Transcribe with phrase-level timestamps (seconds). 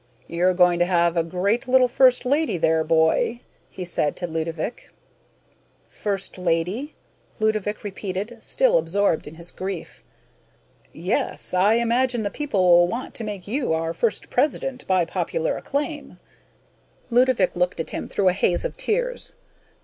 [0.25, 4.91] "You're going to have a great little first lady there, boy," he said to Ludovick.
[5.89, 6.95] "First lady?"
[7.39, 10.01] Ludovick repeated, still absorbed in his grief.
[10.91, 15.55] "Yes, I imagine the people will want to make you our first President by popular
[15.55, 16.19] acclaim."
[17.11, 19.35] Ludovick looked at him through a haze of tears.